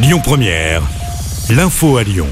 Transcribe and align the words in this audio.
Lyon 0.00 0.20
Première, 0.22 0.82
l'info 1.50 1.96
à 1.96 2.04
Lyon. 2.04 2.28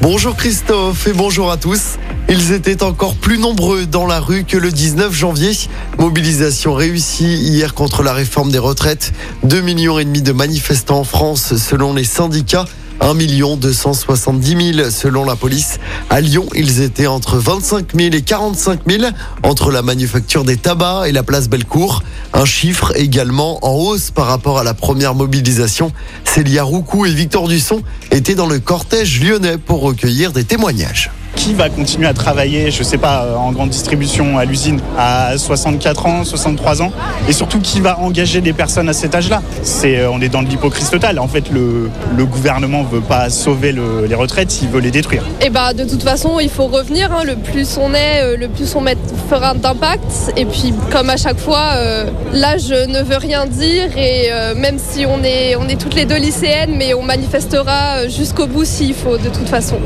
Bonjour 0.00 0.36
Christophe 0.36 1.08
et 1.08 1.12
bonjour 1.12 1.50
à 1.50 1.56
tous. 1.56 1.96
Ils 2.28 2.52
étaient 2.52 2.84
encore 2.84 3.16
plus 3.16 3.36
nombreux 3.36 3.84
dans 3.86 4.06
la 4.06 4.20
rue 4.20 4.44
que 4.44 4.56
le 4.56 4.70
19 4.70 5.12
janvier. 5.12 5.50
Mobilisation 5.98 6.72
réussie 6.72 7.34
hier 7.34 7.74
contre 7.74 8.04
la 8.04 8.12
réforme 8.12 8.52
des 8.52 8.60
retraites. 8.60 9.12
2 9.42 9.60
millions 9.60 9.98
et 9.98 10.04
demi 10.04 10.22
de 10.22 10.30
manifestants 10.30 11.00
en 11.00 11.04
France 11.04 11.56
selon 11.56 11.94
les 11.94 12.04
syndicats. 12.04 12.66
1 13.00 13.14
270 13.56 14.74
000 14.74 14.90
selon 14.90 15.24
la 15.24 15.36
police. 15.36 15.78
À 16.10 16.20
Lyon, 16.20 16.46
ils 16.54 16.80
étaient 16.80 17.06
entre 17.06 17.36
25 17.38 17.96
000 17.96 18.14
et 18.14 18.22
45 18.22 18.80
000 18.86 19.04
entre 19.42 19.70
la 19.70 19.82
manufacture 19.82 20.44
des 20.44 20.56
tabacs 20.56 21.08
et 21.08 21.12
la 21.12 21.22
place 21.22 21.48
Bellecour. 21.48 22.02
Un 22.32 22.44
chiffre 22.44 22.92
également 22.96 23.64
en 23.64 23.72
hausse 23.72 24.10
par 24.10 24.26
rapport 24.26 24.58
à 24.58 24.64
la 24.64 24.74
première 24.74 25.14
mobilisation. 25.14 25.92
Célia 26.24 26.62
Roucou 26.62 27.06
et 27.06 27.12
Victor 27.12 27.48
Dusson 27.48 27.82
étaient 28.10 28.34
dans 28.34 28.46
le 28.46 28.58
cortège 28.58 29.20
lyonnais 29.22 29.58
pour 29.58 29.80
recueillir 29.80 30.32
des 30.32 30.44
témoignages 30.44 31.10
qui 31.36 31.54
va 31.54 31.68
continuer 31.68 32.06
à 32.06 32.14
travailler, 32.14 32.70
je 32.70 32.82
sais 32.82 32.98
pas, 32.98 33.24
euh, 33.24 33.36
en 33.36 33.52
grande 33.52 33.70
distribution 33.70 34.38
à 34.38 34.44
l'usine 34.44 34.80
à 34.98 35.36
64 35.36 36.06
ans, 36.06 36.24
63 36.24 36.82
ans, 36.82 36.92
et 37.28 37.32
surtout 37.32 37.60
qui 37.60 37.80
va 37.80 37.98
engager 37.98 38.40
des 38.40 38.52
personnes 38.52 38.88
à 38.88 38.92
cet 38.92 39.14
âge-là? 39.14 39.42
Euh, 39.84 40.08
on 40.12 40.20
est 40.20 40.28
dans 40.28 40.42
l'hypocrisie 40.42 40.90
totale. 40.90 41.18
En 41.18 41.28
fait, 41.28 41.50
le, 41.50 41.90
le 42.16 42.26
gouvernement 42.26 42.82
veut 42.82 43.00
pas 43.00 43.30
sauver 43.30 43.72
les 43.72 44.14
retraites, 44.14 44.60
il 44.62 44.68
veut 44.68 44.80
les 44.80 44.90
détruire. 44.90 45.22
Et 45.40 45.46
eh 45.46 45.50
bah, 45.50 45.72
de 45.72 45.84
toute 45.84 46.02
façon, 46.02 46.40
il 46.40 46.50
faut 46.50 46.66
revenir. 46.66 47.12
Hein. 47.12 47.24
Le 47.24 47.36
plus 47.36 47.78
on 47.78 47.94
est, 47.94 48.22
euh, 48.22 48.36
le 48.36 48.48
plus 48.48 48.74
on 48.74 48.84
fera 49.28 49.54
d'impact. 49.54 50.32
Et 50.36 50.44
puis, 50.44 50.74
comme 50.90 51.10
à 51.10 51.16
chaque 51.16 51.38
fois, 51.38 51.74
là, 52.32 52.56
je 52.58 52.86
ne 52.86 53.02
veux 53.02 53.16
rien 53.16 53.46
dire. 53.46 53.96
Et 53.96 54.30
même 54.56 54.78
si 54.78 55.06
on 55.06 55.22
est, 55.22 55.56
on 55.56 55.68
est 55.68 55.80
toutes 55.80 55.94
les 55.94 56.04
deux 56.04 56.18
lycéennes, 56.18 56.74
mais 56.76 56.94
on 56.94 57.02
manifestera 57.02 58.08
jusqu'au 58.08 58.46
bout 58.46 58.64
s'il 58.64 58.94
faut, 58.94 59.18
de 59.18 59.28
toute 59.28 59.48
façon. 59.48 59.76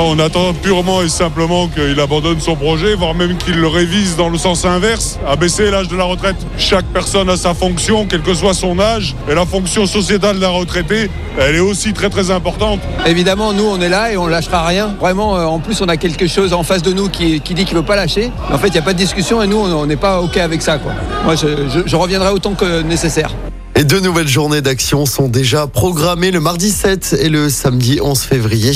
On 0.00 0.18
attend 0.18 0.52
purement 0.54 1.02
et 1.02 1.08
simplement 1.08 1.68
qu'il 1.68 1.98
abandonne 2.00 2.40
son 2.40 2.56
projet, 2.56 2.94
voire 2.94 3.14
même 3.14 3.36
qu'il 3.36 3.56
le 3.56 3.68
révise 3.68 4.16
dans 4.16 4.28
le 4.28 4.38
sens 4.38 4.64
inverse, 4.64 5.18
à 5.26 5.36
baisser 5.36 5.70
l'âge 5.70 5.88
de 5.88 5.96
la 5.96 6.04
retraite. 6.04 6.36
Chaque 6.58 6.84
personne 6.86 7.28
a 7.28 7.36
sa 7.36 7.54
fonction, 7.54 8.06
quel 8.08 8.22
que 8.22 8.34
soit 8.34 8.54
son 8.54 8.78
âge, 8.78 9.14
et 9.28 9.34
la 9.34 9.46
fonction 9.46 9.86
sociétale 9.86 10.38
d'un 10.38 10.48
retraité, 10.48 11.10
elle 11.38 11.56
est 11.56 11.60
aussi 11.60 11.92
très 11.92 12.10
très 12.10 12.30
importante. 12.30 12.80
Évidemment, 13.06 13.52
nous 13.52 13.64
on 13.64 13.80
est 13.80 13.88
là 13.88 14.12
et 14.12 14.16
on 14.16 14.26
lâchera 14.26 14.66
rien. 14.66 14.94
Vraiment, 15.00 15.36
euh, 15.36 15.44
en 15.44 15.58
plus 15.58 15.80
on 15.80 15.88
a 15.88 15.96
quelque 15.96 16.26
chose 16.26 16.52
en 16.52 16.62
face 16.62 16.82
de 16.82 16.92
nous 16.92 17.08
qui, 17.08 17.40
dit 17.40 17.64
qu'il 17.64 17.74
ne 17.74 17.80
veut 17.80 17.86
pas 17.86 17.96
lâcher. 17.96 18.30
en 18.50 18.58
fait, 18.58 18.68
il 18.68 18.72
n'y 18.72 18.78
a 18.78 18.82
pas 18.82 18.92
de 18.92 18.98
discussion 18.98 19.42
et 19.42 19.46
nous 19.46 19.58
on 19.58 19.86
n'est 19.86 19.96
pas 19.96 20.20
OK 20.20 20.36
avec 20.36 20.62
ça. 20.62 20.78
Moi, 21.24 21.34
je 21.36 21.96
reviendrai 21.96 22.30
autant 22.30 22.54
que 22.54 22.82
nécessaire. 22.82 23.30
Et 23.74 23.84
deux 23.84 24.00
nouvelles 24.00 24.28
journées 24.28 24.60
d'action 24.60 25.06
sont 25.06 25.28
déjà 25.28 25.66
programmées 25.66 26.30
le 26.30 26.40
mardi 26.40 26.70
7 26.70 27.16
et 27.20 27.28
le 27.28 27.48
samedi 27.48 28.00
11 28.02 28.20
février. 28.20 28.72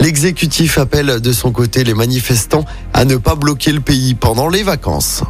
L'exécutif 0.00 0.76
appelle 0.78 1.20
de 1.20 1.32
son 1.32 1.52
côté 1.52 1.84
les 1.84 1.94
manifestants 1.94 2.64
à 2.92 3.04
ne 3.04 3.16
pas 3.16 3.36
bloquer 3.36 3.72
le 3.72 3.80
pays 3.80 4.14
pendant 4.14 4.48
les 4.48 4.62
vacances. 4.62 5.22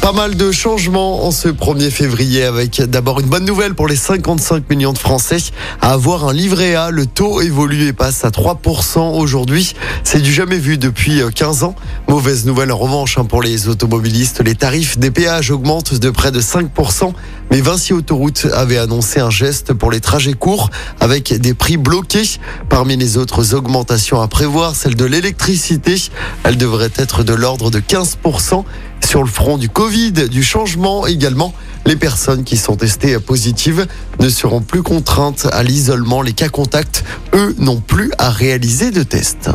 Pas 0.00 0.12
mal 0.12 0.34
de 0.34 0.50
changements 0.50 1.26
en 1.26 1.30
ce 1.30 1.48
1er 1.48 1.90
février 1.90 2.44
avec 2.44 2.80
d'abord 2.80 3.20
une 3.20 3.26
bonne 3.26 3.44
nouvelle 3.44 3.74
pour 3.74 3.86
les 3.86 3.96
55 3.96 4.68
millions 4.70 4.94
de 4.94 4.98
Français 4.98 5.36
à 5.82 5.92
avoir 5.92 6.26
un 6.26 6.32
livret 6.32 6.74
A. 6.74 6.90
Le 6.90 7.04
taux 7.04 7.42
évolue 7.42 7.86
et 7.86 7.92
passe 7.92 8.24
à 8.24 8.30
3% 8.30 9.18
aujourd'hui. 9.18 9.74
C'est 10.02 10.22
du 10.22 10.32
jamais 10.32 10.58
vu 10.58 10.78
depuis 10.78 11.20
15 11.34 11.64
ans. 11.64 11.74
Mauvaise 12.08 12.46
nouvelle 12.46 12.72
en 12.72 12.78
revanche 12.78 13.18
hein, 13.18 13.26
pour 13.26 13.42
les 13.42 13.68
automobilistes. 13.68 14.40
Les 14.42 14.54
tarifs 14.54 14.98
des 14.98 15.10
péages 15.10 15.50
augmentent 15.50 15.94
de 15.94 16.08
près 16.08 16.32
de 16.32 16.40
5%. 16.40 17.12
Mais 17.50 17.60
Vinci 17.60 17.92
Autoroute 17.92 18.46
avait 18.54 18.78
annoncé 18.78 19.20
un 19.20 19.30
geste 19.30 19.74
pour 19.74 19.90
les 19.90 20.00
trajets 20.00 20.32
courts 20.32 20.70
avec 21.00 21.34
des 21.34 21.52
prix 21.52 21.76
bloqués. 21.76 22.38
Parmi 22.70 22.96
les 22.96 23.18
autres 23.18 23.54
augmentations 23.54 24.22
à 24.22 24.28
prévoir, 24.28 24.74
celle 24.76 24.94
de 24.94 25.04
l'électricité. 25.04 25.96
Elle 26.44 26.56
devrait 26.56 26.92
être 26.96 27.22
de 27.22 27.34
l'ordre 27.34 27.70
de 27.70 27.80
15%. 27.80 28.64
Sur 29.04 29.22
le 29.22 29.28
front 29.28 29.58
du 29.58 29.68
Covid, 29.68 30.12
du 30.12 30.42
changement 30.42 31.06
également, 31.06 31.52
les 31.86 31.96
personnes 31.96 32.44
qui 32.44 32.56
sont 32.56 32.76
testées 32.76 33.18
positives 33.18 33.86
ne 34.20 34.28
seront 34.28 34.60
plus 34.60 34.82
contraintes 34.82 35.48
à 35.52 35.62
l'isolement. 35.62 36.22
Les 36.22 36.32
cas 36.32 36.48
contacts, 36.48 37.04
eux, 37.34 37.54
n'ont 37.58 37.80
plus 37.80 38.12
à 38.18 38.30
réaliser 38.30 38.90
de 38.90 39.02
tests. 39.02 39.50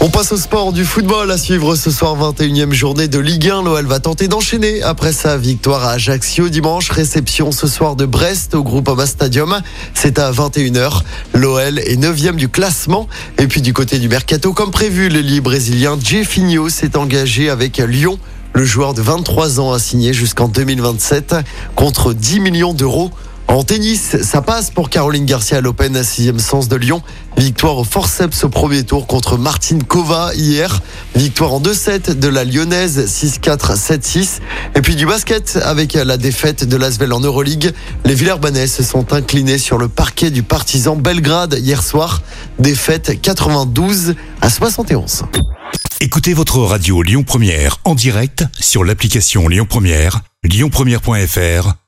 On 0.00 0.10
passe 0.10 0.30
au 0.30 0.36
sport 0.36 0.72
du 0.72 0.84
football 0.84 1.28
à 1.28 1.36
suivre 1.36 1.74
ce 1.74 1.90
soir 1.90 2.16
21e 2.16 2.72
journée 2.72 3.08
de 3.08 3.18
Ligue 3.18 3.50
1. 3.50 3.64
L'OL 3.64 3.84
va 3.84 3.98
tenter 3.98 4.28
d'enchaîner 4.28 4.80
après 4.80 5.12
sa 5.12 5.36
victoire 5.36 5.84
à 5.84 5.92
Ajaccio 5.94 6.48
dimanche. 6.48 6.90
Réception 6.90 7.50
ce 7.50 7.66
soir 7.66 7.96
de 7.96 8.06
Brest 8.06 8.54
au 8.54 8.62
Groupama 8.62 9.06
Stadium. 9.06 9.60
C'est 9.94 10.20
à 10.20 10.30
21h. 10.30 11.00
L'OL 11.34 11.80
est 11.80 12.00
9e 12.00 12.36
du 12.36 12.48
classement. 12.48 13.08
Et 13.38 13.48
puis 13.48 13.60
du 13.60 13.72
côté 13.72 13.98
du 13.98 14.08
mercato, 14.08 14.52
comme 14.52 14.70
prévu, 14.70 15.08
le 15.08 15.40
brésilien 15.40 15.98
Jefinho 16.00 16.68
s'est 16.68 16.96
engagé 16.96 17.50
avec 17.50 17.78
Lyon. 17.78 18.20
Le 18.52 18.64
joueur 18.64 18.94
de 18.94 19.02
23 19.02 19.58
ans 19.58 19.72
a 19.72 19.80
signé 19.80 20.12
jusqu'en 20.12 20.46
2027 20.46 21.34
contre 21.74 22.12
10 22.12 22.38
millions 22.38 22.72
d'euros. 22.72 23.10
En 23.48 23.64
tennis, 23.64 24.18
ça 24.22 24.42
passe 24.42 24.70
pour 24.70 24.90
Caroline 24.90 25.24
Garcia 25.24 25.56
à 25.56 25.60
l'Open 25.62 25.96
à 25.96 26.02
6e 26.02 26.38
sens 26.38 26.68
de 26.68 26.76
Lyon. 26.76 27.02
Victoire 27.38 27.78
au 27.78 27.84
forceps 27.84 28.44
au 28.44 28.50
premier 28.50 28.84
tour 28.84 29.06
contre 29.06 29.38
Martine 29.38 29.82
Kova 29.82 30.32
hier. 30.34 30.82
Victoire 31.16 31.54
en 31.54 31.60
2-7 31.60 32.18
de 32.18 32.28
la 32.28 32.44
Lyonnaise 32.44 33.06
6-4, 33.06 33.74
7-6. 33.74 34.40
Et 34.76 34.82
puis 34.82 34.96
du 34.96 35.06
basket 35.06 35.58
avec 35.64 35.94
la 35.94 36.18
défaite 36.18 36.68
de 36.68 36.76
l'Asvel 36.76 37.10
en 37.14 37.20
Euroleague. 37.20 37.72
Les 38.04 38.14
Villers-Banais 38.14 38.66
se 38.66 38.82
sont 38.82 39.14
inclinés 39.14 39.58
sur 39.58 39.78
le 39.78 39.88
parquet 39.88 40.30
du 40.30 40.42
partisan 40.42 40.94
Belgrade 40.94 41.58
hier 41.58 41.82
soir. 41.82 42.20
Défaite 42.58 43.18
92 43.22 44.14
à 44.42 44.50
71. 44.50 45.24
Écoutez 46.00 46.34
votre 46.34 46.58
radio 46.58 47.02
Lyon 47.02 47.24
Première 47.24 47.78
en 47.84 47.94
direct 47.94 48.44
sur 48.60 48.84
l'application 48.84 49.48
Lyon 49.48 49.66
Première, 49.66 50.20
lyonpremière.fr 50.44 51.87